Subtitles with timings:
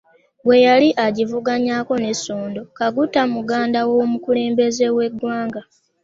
[0.45, 5.61] Bwe yali agivuganyaako ne Sodo Kaguta muganda w'omukulembeze w'eggwanga